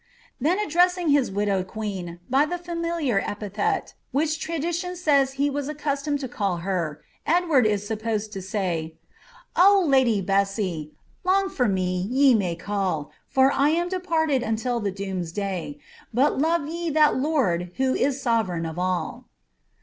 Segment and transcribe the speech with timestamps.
[0.43, 5.67] TliCn addressing his widowed queen by the familiar epithet which tra dition says he was
[5.69, 8.95] accustomed to call her, Edward is supposed to say—
[9.55, 9.87] 0h!
[9.87, 10.91] Lady Bessee,
[11.23, 13.11] long for me ye may call!
[13.27, 15.77] For I am departed until the doomsday;
[16.11, 19.25] But love ye that Lord who is sovereign of all."